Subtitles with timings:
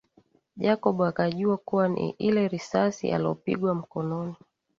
[0.57, 4.35] Jacob akajua kuwa ni ile risasi alopigwa mkononi